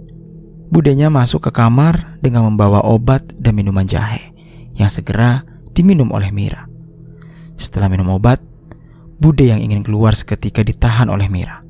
budenya 0.72 1.12
masuk 1.12 1.52
ke 1.52 1.52
kamar 1.52 2.16
dengan 2.24 2.48
membawa 2.48 2.80
obat 2.88 3.36
dan 3.36 3.52
minuman 3.60 3.84
jahe 3.84 4.32
yang 4.80 4.88
segera 4.88 5.44
diminum 5.76 6.08
oleh 6.16 6.32
Mira. 6.32 6.72
Setelah 7.60 7.92
minum 7.92 8.08
obat, 8.16 8.40
Bude 9.14 9.48
yang 9.48 9.64
ingin 9.64 9.88
keluar 9.88 10.16
seketika 10.16 10.64
ditahan 10.64 11.08
oleh 11.08 11.32
Mira. 11.32 11.64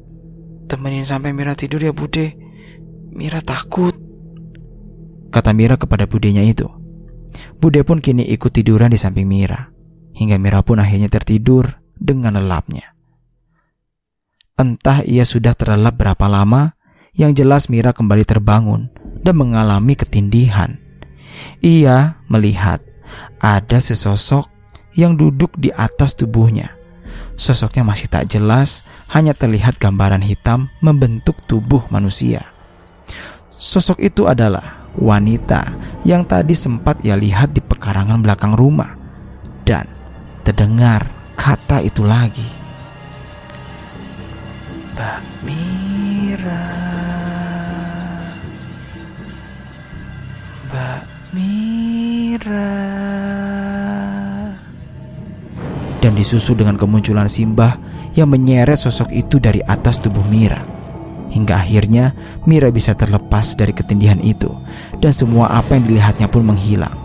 Temenin 0.70 1.06
sampai 1.06 1.38
Mira 1.38 1.53
tidur 1.53 1.82
ya 1.82 1.94
Bude. 1.94 2.34
Mira 3.13 3.42
takut. 3.46 3.94
Kata 5.30 5.53
Mira 5.53 5.77
kepada 5.77 6.10
budenya 6.10 6.42
itu. 6.42 6.65
Bude 7.62 7.82
pun 7.86 8.01
kini 8.01 8.25
ikut 8.25 8.50
tiduran 8.50 8.89
di 8.89 8.98
samping 8.98 9.30
Mira 9.30 9.73
hingga 10.13 10.38
Mira 10.38 10.62
pun 10.62 10.79
akhirnya 10.79 11.10
tertidur 11.10 11.82
dengan 11.98 12.38
lelapnya. 12.38 12.93
Entah 14.53 15.01
ia 15.01 15.25
sudah 15.25 15.58
terlelap 15.58 15.98
berapa 15.98 16.29
lama, 16.29 16.77
yang 17.13 17.34
jelas 17.34 17.70
Mira 17.70 17.93
kembali 17.93 18.25
terbangun 18.25 18.89
dan 19.22 19.38
mengalami 19.38 19.93
ketindihan. 19.93 20.82
Ia 21.62 22.22
melihat 22.29 22.82
ada 23.41 23.77
sesosok 23.82 24.50
yang 24.93 25.17
duduk 25.17 25.53
di 25.58 25.74
atas 25.74 26.13
tubuhnya. 26.13 26.77
Sosoknya 27.34 27.82
masih 27.86 28.10
tak 28.10 28.29
jelas, 28.29 28.86
hanya 29.10 29.34
terlihat 29.34 29.82
gambaran 29.82 30.22
hitam 30.22 30.70
membentuk 30.82 31.38
tubuh 31.50 31.86
manusia. 31.89 32.53
Sosok 33.53 34.01
itu 34.01 34.29
adalah 34.29 34.89
wanita 34.98 35.77
yang 36.05 36.25
tadi 36.25 36.53
sempat 36.53 37.01
ia 37.01 37.17
lihat 37.17 37.53
di 37.58 37.62
pekarangan 37.62 38.22
belakang 38.22 38.53
rumah. 38.53 38.98
Dan 39.63 39.88
terdengar 40.44 41.08
kata 41.40 41.80
itu 41.80 42.04
lagi. 42.04 42.46
Mbak 44.94 45.22
Mira. 45.42 46.68
Mbak 50.68 51.02
Mira. 51.34 52.76
Dan 56.04 56.20
disusul 56.20 56.60
dengan 56.60 56.76
kemunculan 56.76 57.32
Simbah 57.32 57.80
yang 58.14 58.28
menyeret 58.28 58.76
sosok 58.76 59.16
itu 59.16 59.40
dari 59.40 59.64
atas 59.64 60.04
tubuh 60.04 60.28
Mira. 60.28 60.60
Hingga 61.32 61.56
akhirnya 61.66 62.14
Mira 62.46 62.70
bisa 62.70 62.94
terlepas 62.94 63.56
dari 63.56 63.72
ketindihan 63.72 64.20
itu 64.20 64.52
dan 65.00 65.16
semua 65.16 65.50
apa 65.56 65.80
yang 65.80 65.88
dilihatnya 65.90 66.28
pun 66.30 66.46
menghilang. 66.46 67.02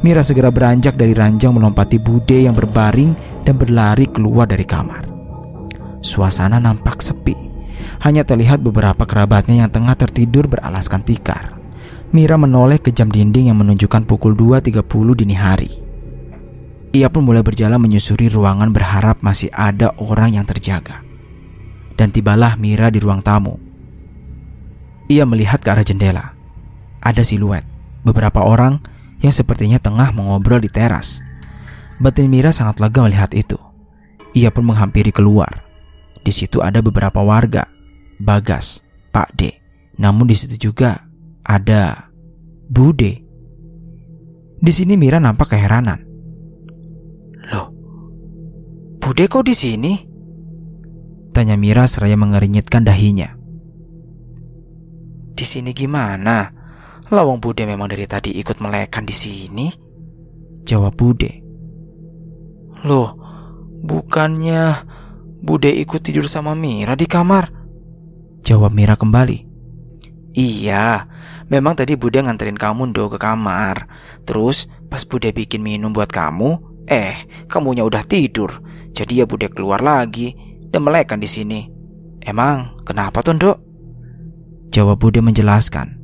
Mira 0.00 0.24
segera 0.24 0.48
beranjak 0.48 0.96
dari 0.96 1.12
ranjang 1.12 1.52
melompati 1.52 2.00
Bude 2.00 2.48
yang 2.48 2.56
berbaring 2.56 3.44
dan 3.44 3.60
berlari 3.60 4.08
keluar 4.08 4.48
dari 4.48 4.64
kamar. 4.64 5.04
Suasana 6.00 6.56
nampak 6.56 7.04
sepi. 7.04 7.36
Hanya 8.00 8.24
terlihat 8.24 8.64
beberapa 8.64 9.04
kerabatnya 9.04 9.60
yang 9.60 9.68
tengah 9.68 9.92
tertidur 9.92 10.48
beralaskan 10.48 11.04
tikar. 11.04 11.52
Mira 12.16 12.40
menoleh 12.40 12.80
ke 12.80 12.88
jam 12.96 13.12
dinding 13.12 13.52
yang 13.52 13.60
menunjukkan 13.60 14.08
pukul 14.08 14.32
2.30 14.32 14.80
dini 15.20 15.36
hari. 15.36 15.68
Ia 16.96 17.12
pun 17.12 17.22
mulai 17.22 17.44
berjalan 17.44 17.78
menyusuri 17.78 18.32
ruangan 18.32 18.72
berharap 18.72 19.20
masih 19.20 19.52
ada 19.52 19.92
orang 20.00 20.34
yang 20.34 20.48
terjaga. 20.48 21.04
Dan 21.94 22.08
tibalah 22.08 22.56
Mira 22.56 22.88
di 22.88 22.98
ruang 23.04 23.20
tamu. 23.20 23.60
Ia 25.12 25.28
melihat 25.28 25.60
ke 25.60 25.68
arah 25.68 25.84
jendela. 25.84 26.32
Ada 27.04 27.20
siluet. 27.20 27.68
Beberapa 28.00 28.42
orang 28.42 28.80
yang 29.20 29.32
sepertinya 29.32 29.76
tengah 29.76 30.12
mengobrol 30.16 30.60
di 30.60 30.72
teras. 30.72 31.20
Batin 32.00 32.32
Mira 32.32 32.50
sangat 32.50 32.80
lega 32.80 33.04
melihat 33.04 33.30
itu. 33.36 33.60
Ia 34.32 34.48
pun 34.48 34.64
menghampiri 34.64 35.12
keluar. 35.12 35.68
Di 36.24 36.32
situ 36.32 36.64
ada 36.64 36.80
beberapa 36.80 37.20
warga, 37.20 37.68
Bagas, 38.20 38.84
Pak 39.12 39.36
D. 39.36 39.52
Namun 40.00 40.28
di 40.28 40.36
situ 40.36 40.70
juga 40.70 41.04
ada 41.44 42.08
Bude. 42.70 43.20
Di 44.60 44.72
sini 44.72 44.96
Mira 44.96 45.20
nampak 45.20 45.56
keheranan. 45.56 46.00
Loh, 47.52 47.68
Bude 49.00 49.24
kok 49.28 49.44
di 49.44 49.56
sini? 49.56 49.92
Tanya 51.32 51.56
Mira 51.56 51.84
seraya 51.88 52.16
mengerinyitkan 52.16 52.84
dahinya. 52.84 53.36
Di 55.36 55.44
sini 55.48 55.72
gimana? 55.72 56.59
Lawang 57.10 57.42
Bude 57.42 57.66
memang 57.66 57.90
dari 57.90 58.06
tadi 58.06 58.38
ikut 58.38 58.62
melekan 58.62 59.02
di 59.02 59.10
sini. 59.10 59.66
Jawab 60.62 60.94
Bude. 60.94 61.42
Loh, 62.86 63.18
bukannya 63.82 64.86
Bude 65.42 65.74
ikut 65.74 66.06
tidur 66.06 66.30
sama 66.30 66.54
Mira 66.54 66.94
di 66.94 67.10
kamar. 67.10 67.50
Jawab 68.46 68.70
Mira 68.70 68.94
kembali. 68.94 69.50
Iya, 70.38 71.10
memang 71.50 71.74
tadi 71.74 71.98
Bude 71.98 72.22
nganterin 72.22 72.54
kamu 72.54 72.94
do 72.94 73.10
ke 73.10 73.18
kamar. 73.18 73.90
Terus 74.22 74.70
pas 74.86 75.02
Bude 75.02 75.34
bikin 75.34 75.66
minum 75.66 75.90
buat 75.90 76.14
kamu, 76.14 76.84
eh, 76.86 77.26
kamunya 77.50 77.82
udah 77.82 78.06
tidur. 78.06 78.62
Jadi 78.94 79.18
ya 79.18 79.26
Bude 79.26 79.50
keluar 79.50 79.82
lagi 79.82 80.30
dan 80.70 80.86
melekan 80.86 81.18
di 81.18 81.26
sini. 81.26 81.66
Emang 82.22 82.78
kenapa 82.86 83.26
tuh, 83.26 83.34
Dok? 83.34 83.58
Jawab 84.70 85.02
Bude 85.02 85.18
menjelaskan. 85.18 85.99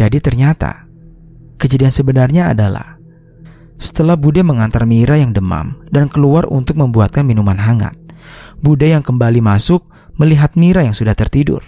Jadi 0.00 0.16
ternyata 0.24 0.88
kejadian 1.60 1.92
sebenarnya 1.92 2.56
adalah 2.56 2.96
setelah 3.76 4.16
Bude 4.16 4.40
mengantar 4.40 4.88
Mira 4.88 5.20
yang 5.20 5.36
demam 5.36 5.76
dan 5.92 6.08
keluar 6.08 6.48
untuk 6.48 6.80
membuatkan 6.80 7.20
minuman 7.28 7.60
hangat, 7.60 7.92
Bude 8.64 8.88
yang 8.88 9.04
kembali 9.04 9.44
masuk 9.44 9.84
melihat 10.16 10.56
Mira 10.56 10.80
yang 10.80 10.96
sudah 10.96 11.12
tertidur. 11.12 11.60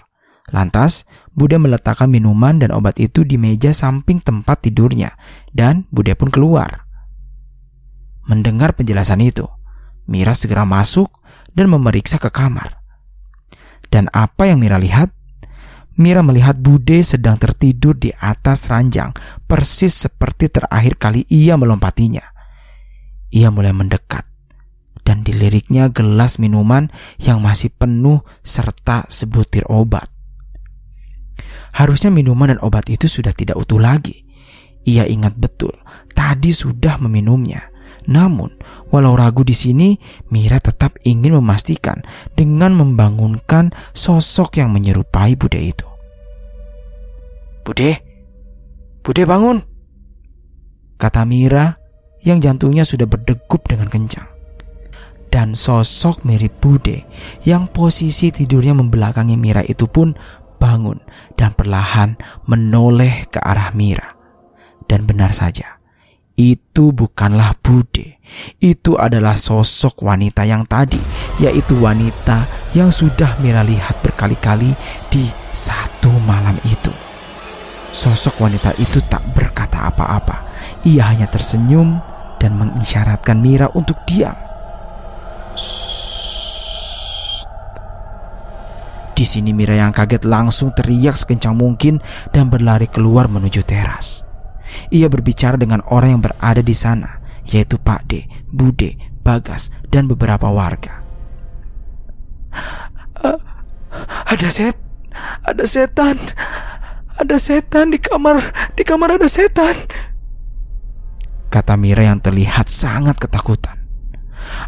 Lantas, 0.49 1.05
Bude 1.37 1.61
meletakkan 1.61 2.09
minuman 2.09 2.57
dan 2.57 2.73
obat 2.73 2.97
itu 3.05 3.21
di 3.21 3.37
meja 3.37 3.77
samping 3.77 4.25
tempat 4.25 4.65
tidurnya 4.65 5.13
dan 5.53 5.85
Bude 5.93 6.17
pun 6.17 6.33
keluar. 6.33 6.89
Mendengar 8.25 8.73
penjelasan 8.73 9.21
itu, 9.21 9.45
Mira 10.09 10.33
segera 10.33 10.65
masuk 10.65 11.13
dan 11.53 11.69
memeriksa 11.69 12.17
ke 12.17 12.33
kamar. 12.33 12.81
Dan 13.93 14.09
apa 14.17 14.49
yang 14.49 14.57
Mira 14.57 14.81
lihat? 14.81 15.13
Mira 16.01 16.25
melihat 16.25 16.57
Bude 16.57 17.05
sedang 17.05 17.37
tertidur 17.37 17.97
di 17.97 18.09
atas 18.17 18.73
ranjang, 18.73 19.13
persis 19.45 19.93
seperti 19.93 20.49
terakhir 20.49 20.97
kali 20.97 21.29
ia 21.29 21.61
melompatinya. 21.61 22.25
Ia 23.33 23.53
mulai 23.53 23.77
mendekat 23.77 24.29
dan 25.03 25.27
diliriknya 25.27 25.91
gelas 25.91 26.39
minuman 26.39 26.89
yang 27.19 27.43
masih 27.43 27.75
penuh 27.75 28.23
serta 28.41 29.05
sebutir 29.11 29.67
obat. 29.69 30.09
Harusnya 31.73 32.13
minuman 32.13 32.57
dan 32.57 32.61
obat 32.61 32.89
itu 32.93 33.09
sudah 33.09 33.33
tidak 33.33 33.57
utuh 33.57 33.81
lagi. 33.81 34.25
Ia 34.83 35.07
ingat 35.07 35.39
betul, 35.39 35.73
tadi 36.13 36.51
sudah 36.51 36.99
meminumnya. 37.01 37.71
Namun, 38.03 38.51
walau 38.91 39.15
ragu 39.15 39.47
di 39.47 39.55
sini, 39.55 39.95
Mira 40.35 40.59
tetap 40.59 40.99
ingin 41.07 41.39
memastikan 41.39 42.03
dengan 42.35 42.75
membangunkan 42.75 43.71
sosok 43.95 44.59
yang 44.59 44.75
menyerupai 44.75 45.39
Bude 45.39 45.63
itu. 45.63 45.82
Bude, 47.63 47.91
Bude 49.03 49.23
bangun, 49.27 49.63
kata 50.99 51.27
Mira 51.27 51.79
yang 52.23 52.39
jantungnya 52.39 52.87
sudah 52.87 53.07
berdegup 53.11 53.67
dengan 53.67 53.91
kencang 53.91 54.33
dan 55.33 55.57
sosok 55.57 56.29
mirip 56.29 56.61
Bude 56.61 57.09
yang 57.43 57.73
posisi 57.73 58.29
tidurnya 58.29 58.77
membelakangi 58.77 59.41
Mira 59.41 59.65
itu 59.65 59.89
pun 59.89 60.13
bangun 60.61 61.01
dan 61.35 61.57
perlahan 61.57 62.21
menoleh 62.47 63.27
ke 63.33 63.41
arah 63.41 63.73
Mira. 63.75 64.15
Dan 64.87 65.09
benar 65.09 65.33
saja, 65.33 65.81
itu 66.37 66.93
bukanlah 66.93 67.57
Bude. 67.59 68.21
Itu 68.61 69.01
adalah 69.01 69.35
sosok 69.35 70.05
wanita 70.05 70.45
yang 70.45 70.69
tadi, 70.69 71.01
yaitu 71.41 71.81
wanita 71.81 72.47
yang 72.77 72.93
sudah 72.93 73.41
Mira 73.41 73.65
lihat 73.65 73.99
berkali-kali 74.05 74.71
di 75.09 75.25
satu 75.51 76.13
malam 76.29 76.55
itu. 76.69 77.12
Sosok 77.93 78.41
wanita 78.41 78.73
itu 78.81 79.05
tak 79.05 79.21
berkata 79.37 79.85
apa-apa. 79.85 80.49
Ia 80.89 81.13
hanya 81.13 81.29
tersenyum 81.29 82.01
dan 82.41 82.57
mengisyaratkan 82.57 83.39
Mira 83.39 83.69
untuk 83.77 84.01
diam. 84.09 84.35
Di 89.13 89.29
sini 89.29 89.55
Mira 89.55 89.77
yang 89.79 89.95
kaget 89.95 90.27
langsung 90.27 90.75
teriak 90.75 91.15
sekencang 91.15 91.55
mungkin 91.55 92.01
dan 92.35 92.51
berlari 92.51 92.89
keluar 92.89 93.31
menuju 93.31 93.63
teras. 93.63 94.25
Ia 94.89 95.07
berbicara 95.13 95.61
dengan 95.61 95.85
orang 95.93 96.19
yang 96.19 96.23
berada 96.25 96.65
di 96.65 96.73
sana, 96.73 97.21
yaitu 97.45 97.77
Pak 97.77 98.09
D, 98.09 98.25
Bude, 98.49 98.97
Bagas, 99.21 99.69
dan 99.93 100.09
beberapa 100.09 100.49
warga. 100.49 101.05
Uh, 103.21 103.39
ada 104.27 104.49
set, 104.49 104.75
ada 105.45 105.63
setan, 105.69 106.17
ada 107.19 107.37
setan 107.37 107.93
di 107.93 107.99
kamar, 107.99 108.41
di 108.77 108.83
kamar 108.87 109.21
ada 109.21 109.29
setan. 109.29 109.75
Kata 111.53 111.77
Mira 111.77 112.09
yang 112.09 112.21
terlihat 112.21 112.73
sangat 112.73 113.21
ketakutan. 113.21 113.77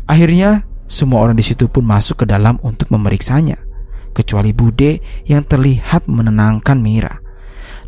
Akhirnya, 0.05 0.69
semua 0.85 1.25
orang 1.25 1.35
di 1.35 1.45
situ 1.45 1.67
pun 1.73 1.83
masuk 1.83 2.25
ke 2.25 2.27
dalam 2.29 2.61
untuk 2.61 2.93
memeriksanya 2.93 3.57
kecuali 4.15 4.55
Bude 4.55 5.03
yang 5.27 5.43
terlihat 5.43 6.07
menenangkan 6.07 6.79
Mira. 6.79 7.19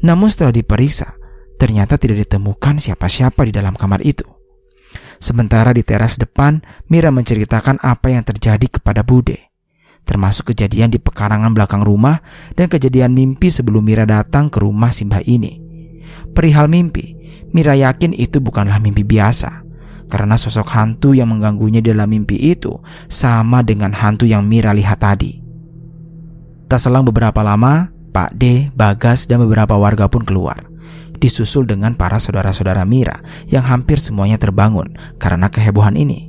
Namun 0.03 0.27
setelah 0.29 0.53
diperiksa, 0.53 1.15
ternyata 1.57 1.97
tidak 1.97 2.27
ditemukan 2.27 2.83
siapa-siapa 2.83 3.47
di 3.47 3.53
dalam 3.55 3.79
kamar 3.79 4.03
itu. 4.03 4.27
Sementara 5.17 5.73
di 5.73 5.81
teras 5.81 6.21
depan, 6.21 6.61
Mira 6.93 7.09
menceritakan 7.09 7.81
apa 7.81 8.13
yang 8.13 8.27
terjadi 8.27 8.69
kepada 8.69 9.01
Bude, 9.01 9.56
termasuk 10.07 10.55
kejadian 10.55 10.95
di 10.95 11.03
pekarangan 11.03 11.51
belakang 11.53 11.83
rumah 11.83 12.23
dan 12.55 12.71
kejadian 12.71 13.13
mimpi 13.13 13.51
sebelum 13.51 13.83
Mira 13.83 14.07
datang 14.07 14.49
ke 14.49 14.63
rumah 14.63 14.95
Simbah 14.95 15.21
ini. 15.27 15.61
Perihal 16.33 16.71
mimpi, 16.71 17.19
Mira 17.51 17.75
yakin 17.75 18.15
itu 18.15 18.39
bukanlah 18.39 18.79
mimpi 18.79 19.03
biasa, 19.03 19.67
karena 20.07 20.39
sosok 20.39 20.71
hantu 20.71 21.13
yang 21.13 21.35
mengganggunya 21.35 21.83
dalam 21.83 22.07
mimpi 22.07 22.39
itu 22.39 22.79
sama 23.11 23.67
dengan 23.67 23.91
hantu 23.91 24.25
yang 24.25 24.47
Mira 24.47 24.71
lihat 24.71 25.03
tadi. 25.03 25.43
Tak 26.67 26.83
selang 26.83 27.07
beberapa 27.07 27.43
lama, 27.47 27.91
Pak 28.11 28.35
D, 28.35 28.71
Bagas, 28.75 29.27
dan 29.31 29.43
beberapa 29.43 29.79
warga 29.79 30.11
pun 30.11 30.27
keluar. 30.27 30.67
Disusul 31.17 31.65
dengan 31.65 31.97
para 31.97 32.21
saudara-saudara 32.21 32.85
Mira 32.85 33.23
yang 33.49 33.65
hampir 33.65 33.97
semuanya 33.97 34.37
terbangun 34.37 34.95
karena 35.17 35.49
kehebohan 35.49 35.97
ini. 35.97 36.29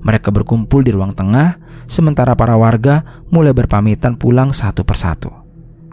Mereka 0.00 0.32
berkumpul 0.32 0.84
di 0.84 0.92
ruang 0.92 1.12
tengah, 1.12 1.60
sementara 1.90 2.38
para 2.38 2.54
warga 2.54 3.02
mulai 3.34 3.50
berpamitan 3.50 4.14
pulang 4.14 4.54
satu 4.54 4.86
persatu. 4.86 5.34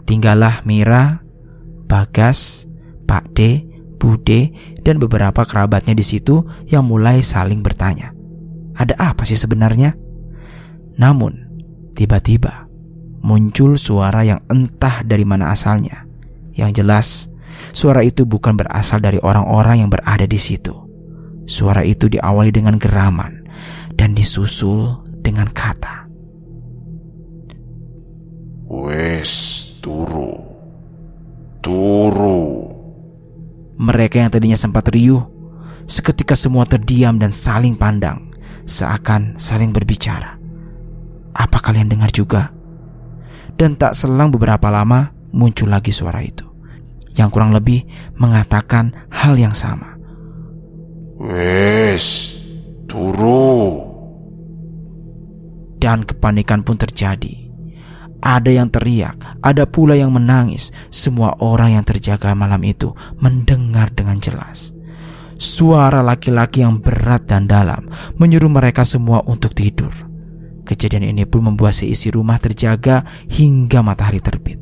Tinggallah 0.06 0.62
Mira, 0.62 1.26
Bagas, 1.90 2.70
Pak 3.10 3.34
D, 3.34 3.66
Bude, 3.98 4.54
dan 4.86 5.02
beberapa 5.02 5.42
kerabatnya 5.42 5.98
di 5.98 6.06
situ 6.06 6.46
yang 6.70 6.86
mulai 6.86 7.18
saling 7.26 7.66
bertanya, 7.66 8.14
"Ada 8.78 8.94
apa 8.94 9.26
sih 9.26 9.34
sebenarnya?" 9.34 9.98
Namun, 11.02 11.34
tiba-tiba 11.98 12.70
muncul 13.18 13.74
suara 13.74 14.22
yang 14.22 14.38
entah 14.46 15.02
dari 15.02 15.26
mana 15.26 15.50
asalnya. 15.50 16.06
Yang 16.54 16.70
jelas, 16.78 17.06
suara 17.74 18.06
itu 18.06 18.22
bukan 18.22 18.54
berasal 18.54 19.02
dari 19.02 19.18
orang-orang 19.18 19.82
yang 19.82 19.90
berada 19.90 20.26
di 20.26 20.38
situ. 20.38 20.74
Suara 21.48 21.82
itu 21.82 22.06
diawali 22.06 22.54
dengan 22.54 22.78
geraman 22.78 23.42
dan 23.98 24.14
disusul 24.14 25.07
dengan 25.28 25.52
kata. 25.52 26.08
Wes, 28.68 29.32
turu. 29.84 30.32
Turu. 31.60 32.40
Mereka 33.76 34.24
yang 34.24 34.32
tadinya 34.32 34.56
sempat 34.56 34.88
riuh, 34.88 35.22
seketika 35.84 36.32
semua 36.32 36.64
terdiam 36.64 37.20
dan 37.20 37.30
saling 37.30 37.76
pandang, 37.76 38.32
seakan 38.64 39.36
saling 39.36 39.70
berbicara. 39.70 40.40
Apa 41.36 41.60
kalian 41.60 41.92
dengar 41.92 42.10
juga? 42.10 42.50
Dan 43.54 43.76
tak 43.76 43.92
selang 43.94 44.32
beberapa 44.32 44.70
lama 44.72 45.18
muncul 45.32 45.68
lagi 45.68 45.92
suara 45.92 46.22
itu 46.24 46.46
Yang 47.16 47.28
kurang 47.34 47.52
lebih 47.52 47.84
mengatakan 48.16 48.94
hal 49.10 49.34
yang 49.34 49.52
sama 49.52 49.96
Wes, 51.18 52.27
Dan 55.88 56.04
kepanikan 56.04 56.60
pun 56.60 56.76
terjadi 56.76 57.48
ada 58.18 58.50
yang 58.50 58.66
teriak, 58.66 59.14
ada 59.42 59.64
pula 59.66 59.94
yang 59.94 60.10
menangis. 60.10 60.74
Semua 60.90 61.38
orang 61.38 61.78
yang 61.78 61.84
terjaga 61.86 62.34
malam 62.34 62.62
itu 62.66 62.90
mendengar 63.22 63.94
dengan 63.94 64.18
jelas. 64.18 64.74
Suara 65.38 66.02
laki-laki 66.02 66.66
yang 66.66 66.82
berat 66.82 67.30
dan 67.30 67.46
dalam 67.46 67.86
menyuruh 68.18 68.50
mereka 68.50 68.82
semua 68.82 69.22
untuk 69.22 69.54
tidur. 69.54 69.94
Kejadian 70.66 71.14
ini 71.14 71.24
pun 71.24 71.46
membuat 71.46 71.78
seisi 71.78 72.10
rumah 72.10 72.36
terjaga 72.42 73.06
hingga 73.30 73.80
matahari 73.80 74.18
terbit. 74.18 74.58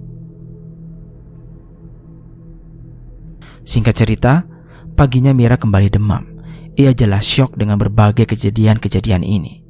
Singkat 3.67 3.95
cerita, 3.97 4.33
paginya 4.95 5.35
Mira 5.35 5.59
kembali 5.59 5.91
demam. 5.91 6.23
Ia 6.77 6.93
jelas 6.93 7.25
syok 7.27 7.57
dengan 7.57 7.81
berbagai 7.81 8.29
kejadian-kejadian 8.29 9.27
ini. 9.27 9.66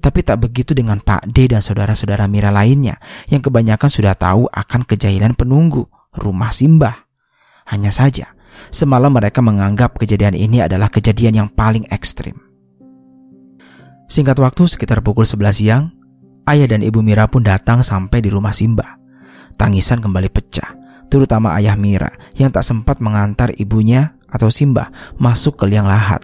Tapi 0.00 0.22
tak 0.22 0.46
begitu 0.46 0.72
dengan 0.76 1.02
Pak 1.02 1.30
D 1.30 1.50
dan 1.50 1.64
saudara-saudara 1.64 2.30
Mira 2.30 2.54
lainnya 2.54 3.00
yang 3.26 3.42
kebanyakan 3.42 3.90
sudah 3.90 4.14
tahu 4.14 4.46
akan 4.50 4.86
kejahilan 4.86 5.34
penunggu 5.34 5.86
rumah 6.16 6.54
Simbah. 6.54 7.08
Hanya 7.66 7.90
saja, 7.90 8.32
semalam 8.70 9.10
mereka 9.10 9.42
menganggap 9.42 9.98
kejadian 9.98 10.38
ini 10.38 10.62
adalah 10.62 10.86
kejadian 10.86 11.44
yang 11.44 11.48
paling 11.50 11.82
ekstrim. 11.90 12.38
Singkat 14.06 14.38
waktu 14.38 14.70
sekitar 14.70 15.02
pukul 15.02 15.26
11 15.26 15.50
siang, 15.50 15.90
Ayah 16.46 16.70
dan 16.70 16.86
ibu 16.86 17.02
Mira 17.02 17.26
pun 17.26 17.42
datang 17.42 17.82
sampai 17.82 18.22
di 18.22 18.30
rumah 18.30 18.54
Simba. 18.54 19.02
Tangisan 19.58 19.98
kembali 19.98 20.30
pecah, 20.30 20.78
terutama 21.10 21.58
ayah 21.58 21.74
Mira 21.74 22.14
yang 22.38 22.54
tak 22.54 22.62
sempat 22.62 23.02
mengantar 23.02 23.50
ibunya 23.58 24.14
atau 24.30 24.46
Simba 24.46 24.94
masuk 25.18 25.58
ke 25.58 25.66
liang 25.66 25.90
lahat. 25.90 26.22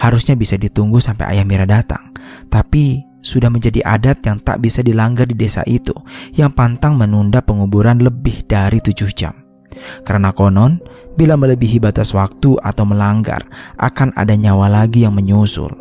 Harusnya 0.00 0.38
bisa 0.38 0.56
ditunggu 0.56 0.98
sampai 0.98 1.36
ayah 1.36 1.46
Mira 1.46 1.66
datang, 1.68 2.12
tapi 2.48 3.04
sudah 3.22 3.48
menjadi 3.48 3.80
adat 3.86 4.26
yang 4.26 4.36
tak 4.42 4.58
bisa 4.58 4.82
dilanggar 4.82 5.30
di 5.30 5.38
desa 5.38 5.62
itu 5.64 5.94
yang 6.34 6.50
pantang 6.50 6.98
menunda 6.98 7.38
penguburan 7.40 8.02
lebih 8.02 8.42
dari 8.44 8.82
tujuh 8.82 9.10
jam. 9.14 9.32
Karena 10.04 10.34
konon, 10.36 10.82
bila 11.16 11.38
melebihi 11.38 11.80
batas 11.80 12.12
waktu 12.12 12.60
atau 12.60 12.84
melanggar, 12.84 13.40
akan 13.80 14.12
ada 14.18 14.36
nyawa 14.36 14.68
lagi 14.68 15.06
yang 15.06 15.16
menyusul. 15.16 15.72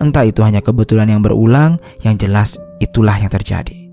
Entah 0.00 0.24
itu 0.24 0.40
hanya 0.40 0.64
kebetulan 0.64 1.12
yang 1.12 1.20
berulang, 1.20 1.76
yang 2.00 2.16
jelas 2.16 2.56
itulah 2.80 3.14
yang 3.20 3.28
terjadi. 3.28 3.83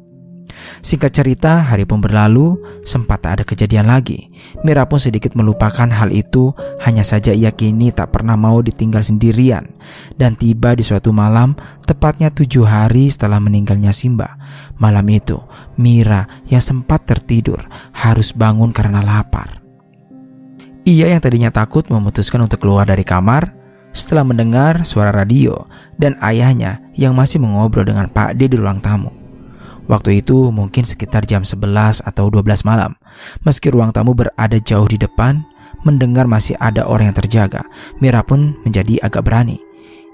Singkat 0.82 1.12
cerita, 1.14 1.62
hari 1.62 1.86
pun 1.86 2.02
berlalu, 2.02 2.58
sempat 2.82 3.24
tak 3.24 3.32
ada 3.40 3.44
kejadian 3.46 3.88
lagi. 3.88 4.34
Mira 4.66 4.88
pun 4.90 4.98
sedikit 4.98 5.38
melupakan 5.38 5.88
hal 5.88 6.10
itu, 6.10 6.52
hanya 6.82 7.06
saja 7.06 7.32
ia 7.32 7.54
kini 7.54 7.94
tak 7.94 8.16
pernah 8.16 8.34
mau 8.34 8.60
ditinggal 8.60 9.06
sendirian. 9.06 9.68
Dan 10.18 10.34
tiba 10.34 10.74
di 10.74 10.82
suatu 10.82 11.14
malam, 11.14 11.54
tepatnya 11.86 12.34
tujuh 12.34 12.66
hari 12.66 13.12
setelah 13.12 13.38
meninggalnya 13.38 13.94
Simba. 13.94 14.40
Malam 14.82 15.06
itu, 15.14 15.38
Mira 15.78 16.26
yang 16.50 16.62
sempat 16.62 17.06
tertidur 17.06 17.62
harus 17.94 18.34
bangun 18.34 18.74
karena 18.74 19.06
lapar. 19.06 19.62
Ia 20.82 21.14
yang 21.14 21.22
tadinya 21.22 21.54
takut 21.54 21.86
memutuskan 21.94 22.42
untuk 22.42 22.66
keluar 22.66 22.90
dari 22.90 23.06
kamar, 23.06 23.54
setelah 23.92 24.26
mendengar 24.26 24.88
suara 24.88 25.12
radio 25.12 25.68
dan 26.00 26.16
ayahnya 26.24 26.82
yang 26.96 27.14
masih 27.14 27.44
mengobrol 27.44 27.86
dengan 27.86 28.10
Pak 28.10 28.40
D 28.40 28.50
di 28.50 28.58
ruang 28.58 28.82
tamu. 28.82 29.21
Waktu 29.92 30.24
itu 30.24 30.56
mungkin 30.56 30.88
sekitar 30.88 31.28
jam 31.28 31.44
11 31.44 32.00
atau 32.08 32.32
12 32.32 32.64
malam. 32.64 32.96
Meski 33.44 33.68
ruang 33.68 33.92
tamu 33.92 34.16
berada 34.16 34.56
jauh 34.56 34.88
di 34.88 34.96
depan, 34.96 35.44
mendengar 35.84 36.32
masih 36.32 36.56
ada 36.64 36.88
orang 36.88 37.12
yang 37.12 37.18
terjaga, 37.20 37.68
Mira 38.00 38.24
pun 38.24 38.56
menjadi 38.64 39.04
agak 39.04 39.28
berani. 39.28 39.60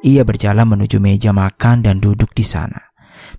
Ia 0.02 0.26
berjalan 0.26 0.66
menuju 0.66 0.98
meja 0.98 1.30
makan 1.30 1.86
dan 1.86 2.02
duduk 2.02 2.34
di 2.34 2.42
sana. 2.42 2.90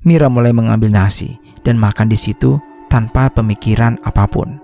Mira 0.07 0.31
mulai 0.31 0.55
mengambil 0.55 0.95
nasi 0.95 1.43
dan 1.67 1.75
makan 1.75 2.07
di 2.07 2.15
situ 2.15 2.63
tanpa 2.87 3.35
pemikiran 3.35 3.99
apa 4.07 4.31
pun. 4.31 4.63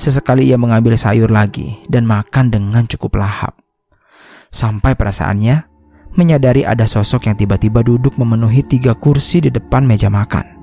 Sesekali 0.00 0.48
ia 0.48 0.56
mengambil 0.56 0.96
sayur 0.96 1.28
lagi 1.28 1.76
dan 1.92 2.08
makan 2.08 2.48
dengan 2.48 2.88
cukup 2.88 3.20
lahap. 3.20 3.60
Sampai 4.48 4.96
perasaannya 4.96 5.68
menyadari 6.16 6.64
ada 6.64 6.88
sosok 6.88 7.28
yang 7.28 7.36
tiba-tiba 7.36 7.84
duduk 7.84 8.16
memenuhi 8.16 8.64
tiga 8.64 8.96
kursi 8.96 9.44
di 9.44 9.52
depan 9.52 9.84
meja 9.84 10.08
makan. 10.08 10.61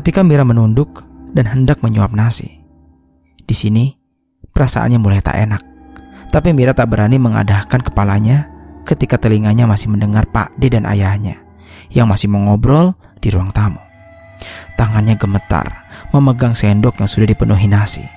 Ketika 0.00 0.24
Mira 0.24 0.48
menunduk 0.48 1.04
dan 1.36 1.44
hendak 1.44 1.84
menyuap 1.84 2.16
nasi, 2.16 2.64
di 3.44 3.52
sini 3.52 4.00
perasaannya 4.48 4.96
mulai 4.96 5.20
tak 5.20 5.36
enak. 5.36 5.60
Tapi 6.32 6.56
Mira 6.56 6.72
tak 6.72 6.88
berani 6.88 7.20
mengadahkan 7.20 7.84
kepalanya 7.84 8.48
ketika 8.88 9.20
telinganya 9.20 9.68
masih 9.68 9.92
mendengar 9.92 10.24
Pak 10.24 10.56
D 10.56 10.72
dan 10.72 10.88
ayahnya 10.88 11.44
yang 11.92 12.08
masih 12.08 12.32
mengobrol 12.32 12.96
di 13.20 13.28
ruang 13.28 13.52
tamu. 13.52 13.76
Tangannya 14.80 15.20
gemetar 15.20 15.68
memegang 16.16 16.56
sendok 16.56 16.96
yang 16.96 17.10
sudah 17.12 17.28
dipenuhi 17.28 17.68
nasi. 17.68 18.08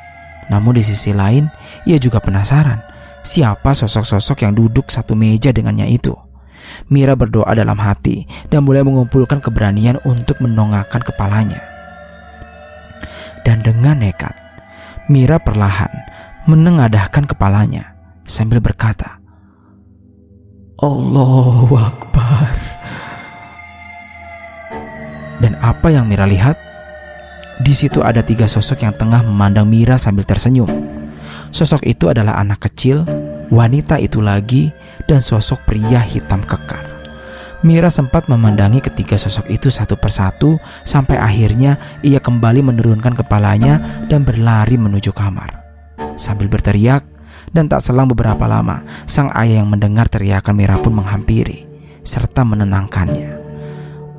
Namun 0.47 0.79
di 0.79 0.87
sisi 0.87 1.11
lain, 1.11 1.51
ia 1.83 1.99
juga 1.99 2.23
penasaran 2.23 2.79
siapa 3.27 3.75
sosok-sosok 3.75 4.47
yang 4.47 4.55
duduk 4.55 4.87
satu 4.87 5.19
meja 5.19 5.51
dengannya 5.51 5.91
itu. 5.91 6.15
Mira 6.87 7.19
berdoa 7.19 7.51
dalam 7.51 7.75
hati 7.75 8.23
dan 8.47 8.63
mulai 8.63 8.87
mengumpulkan 8.87 9.43
keberanian 9.43 9.99
untuk 10.07 10.39
menongakkan 10.39 11.03
kepalanya. 11.03 11.72
Dan 13.43 13.59
dengan 13.59 13.99
nekat, 13.99 14.31
Mira 15.11 15.35
perlahan 15.35 15.91
menengadahkan 16.47 17.27
kepalanya 17.27 17.91
sambil 18.23 18.63
berkata, 18.63 19.19
Allahu 20.79 21.75
Akbar. 21.75 22.55
Dan 25.43 25.59
apa 25.59 25.91
yang 25.91 26.07
Mira 26.07 26.23
lihat? 26.23 26.55
Di 27.59 27.75
situ 27.75 27.99
ada 27.99 28.23
tiga 28.23 28.47
sosok 28.47 28.87
yang 28.87 28.95
tengah 28.95 29.27
memandang 29.27 29.67
Mira 29.67 29.99
sambil 29.99 30.23
tersenyum. 30.23 30.71
Sosok 31.51 31.83
itu 31.83 32.07
adalah 32.07 32.39
anak 32.39 32.71
kecil, 32.71 33.03
wanita 33.51 33.99
itu 33.99 34.23
lagi, 34.23 34.71
dan 35.05 35.19
sosok 35.19 35.67
pria 35.67 35.99
hitam 35.99 36.39
kekar. 36.41 36.92
Mira 37.63 37.87
sempat 37.87 38.27
memandangi 38.27 38.83
ketiga 38.83 39.15
sosok 39.15 39.47
itu 39.47 39.71
satu 39.71 39.95
persatu 39.95 40.59
sampai 40.83 41.15
akhirnya 41.15 41.79
ia 42.03 42.19
kembali 42.19 42.59
menurunkan 42.59 43.15
kepalanya 43.15 43.79
dan 44.11 44.27
berlari 44.27 44.75
menuju 44.75 45.15
kamar. 45.15 45.63
Sambil 46.19 46.51
berteriak, 46.51 47.07
dan 47.55 47.71
tak 47.71 47.79
selang 47.79 48.11
beberapa 48.11 48.43
lama, 48.47 48.83
sang 49.07 49.31
ayah 49.31 49.63
yang 49.63 49.71
mendengar 49.71 50.07
teriakan 50.11 50.55
Mira 50.55 50.75
pun 50.79 50.91
menghampiri 50.91 51.67
serta 52.03 52.43
menenangkannya. 52.43 53.39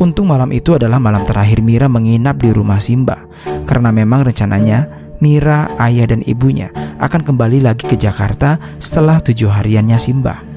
Untung 0.00 0.26
malam 0.26 0.50
itu 0.50 0.74
adalah 0.74 0.98
malam 0.98 1.22
terakhir 1.22 1.61
Mira 1.61 1.87
menginap 1.87 2.40
di 2.40 2.50
rumah 2.50 2.80
Simba 2.80 3.28
karena 3.68 3.92
memang 3.94 4.26
rencananya 4.26 4.88
Mira, 5.22 5.70
ayah 5.78 6.11
dan 6.11 6.24
ibunya 6.26 6.74
akan 6.98 7.22
kembali 7.22 7.62
lagi 7.62 7.87
ke 7.87 7.94
Jakarta 7.94 8.59
setelah 8.83 9.22
tujuh 9.22 9.52
hariannya 9.52 10.00
Simba. 10.00 10.53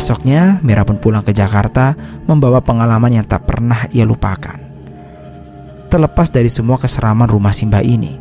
Esoknya, 0.00 0.64
Mira 0.64 0.80
pun 0.80 0.96
pulang 0.96 1.20
ke 1.20 1.36
Jakarta 1.36 1.92
membawa 2.24 2.64
pengalaman 2.64 3.20
yang 3.20 3.26
tak 3.28 3.44
pernah 3.44 3.84
ia 3.92 4.08
lupakan. 4.08 4.56
Terlepas 5.92 6.32
dari 6.32 6.48
semua 6.48 6.80
keseraman 6.80 7.28
rumah 7.28 7.52
Simba 7.52 7.84
ini, 7.84 8.16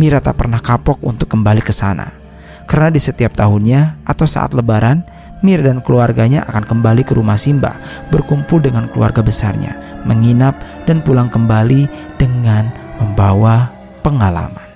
Mira 0.00 0.24
tak 0.24 0.40
pernah 0.40 0.64
kapok 0.64 0.96
untuk 1.04 1.28
kembali 1.28 1.60
ke 1.60 1.76
sana. 1.76 2.08
Karena 2.64 2.88
di 2.88 2.96
setiap 2.96 3.36
tahunnya 3.36 4.00
atau 4.08 4.24
saat 4.24 4.56
lebaran, 4.56 5.04
Mira 5.44 5.68
dan 5.68 5.84
keluarganya 5.84 6.48
akan 6.48 6.64
kembali 6.64 7.04
ke 7.04 7.12
rumah 7.12 7.36
Simba, 7.36 7.76
berkumpul 8.08 8.64
dengan 8.64 8.88
keluarga 8.88 9.20
besarnya, 9.20 9.76
menginap 10.08 10.56
dan 10.88 11.04
pulang 11.04 11.28
kembali 11.28 12.16
dengan 12.16 12.72
membawa 12.96 13.68
pengalaman. 14.00 14.69